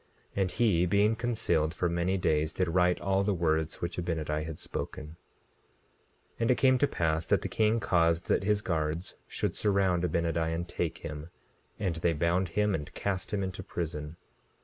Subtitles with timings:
[0.35, 4.57] And he being concealed for many days did write all the words which Abinadi had
[4.57, 5.09] spoken.
[6.39, 10.03] 17:5 And it came to pass that the king caused that his guards should surround
[10.03, 11.29] Abinadi and take him;
[11.79, 14.17] and they bound him and cast him into prison.